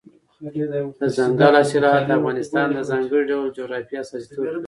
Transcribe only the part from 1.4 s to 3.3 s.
حاصلات د افغانستان د ځانګړي